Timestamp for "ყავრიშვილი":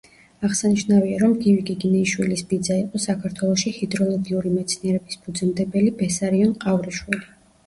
6.67-7.23